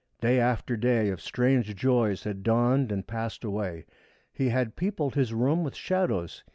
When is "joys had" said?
1.75-2.41